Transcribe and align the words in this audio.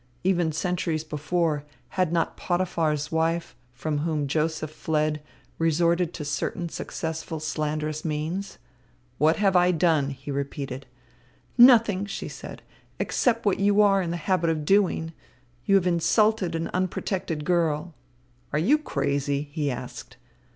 Even 0.23 0.51
centuries 0.51 1.03
before, 1.03 1.63
had 1.89 2.11
not 2.11 2.35
Potiphar's 2.35 3.11
wife, 3.11 3.55
from 3.71 3.99
whom 3.99 4.25
Joseph 4.25 4.71
fled, 4.71 5.21
resorted 5.59 6.11
to 6.15 6.25
certain 6.25 6.69
successful 6.69 7.39
slanderous 7.39 8.03
means? 8.03 8.57
"What 9.19 9.35
have 9.35 9.55
I 9.55 9.69
done?" 9.69 10.09
he 10.09 10.31
repeated. 10.31 10.87
"Nothing," 11.55 12.07
she 12.07 12.27
said, 12.27 12.63
"except 12.97 13.45
what 13.45 13.59
you 13.59 13.79
are 13.83 14.01
in 14.01 14.09
the 14.09 14.17
habit 14.17 14.49
of 14.49 14.65
doing. 14.65 15.13
You 15.65 15.75
have 15.75 15.85
insulted 15.85 16.55
an 16.55 16.69
unprotected 16.69 17.45
girl." 17.45 17.93
"Are 18.51 18.57
you 18.57 18.79
crazy?" 18.79 19.49
he 19.51 19.69
asked. 19.69 20.17